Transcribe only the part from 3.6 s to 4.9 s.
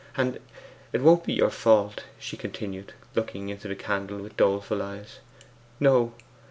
the candle with doleful